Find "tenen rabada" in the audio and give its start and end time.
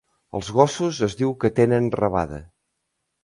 1.59-2.41